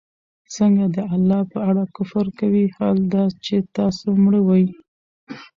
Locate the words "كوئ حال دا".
2.39-3.23